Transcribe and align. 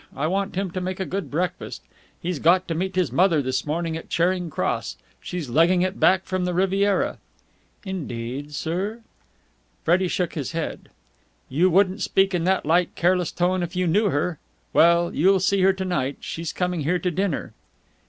I 0.15 0.25
want 0.25 0.55
him 0.55 0.71
to 0.71 0.81
make 0.81 0.99
a 0.99 1.05
good 1.05 1.29
breakfast. 1.29 1.83
He's 2.19 2.39
got 2.39 2.67
to 2.67 2.73
meet 2.73 2.95
his 2.95 3.11
mother 3.11 3.39
this 3.39 3.67
morning 3.67 3.95
at 3.95 4.09
Charing 4.09 4.49
Cross. 4.49 4.97
She's 5.21 5.47
legging 5.47 5.83
it 5.83 5.99
back 5.99 6.25
from 6.25 6.43
the 6.45 6.55
Riviera." 6.55 7.19
"Indeed, 7.85 8.55
sir?" 8.55 9.01
Freddie 9.83 10.07
shook 10.07 10.33
his 10.33 10.53
head. 10.53 10.89
"You 11.49 11.69
wouldn't 11.69 12.01
speak 12.01 12.33
in 12.33 12.45
that 12.45 12.65
light, 12.65 12.95
careless 12.95 13.31
tone 13.31 13.61
if 13.61 13.75
you 13.75 13.85
knew 13.85 14.09
her! 14.09 14.39
Well, 14.73 15.13
you'll 15.13 15.39
see 15.39 15.61
her 15.61 15.73
to 15.73 15.85
night. 15.85 16.17
She's 16.19 16.51
coming 16.51 16.81
here 16.81 16.97
to 16.97 17.11
dinner." 17.11 17.53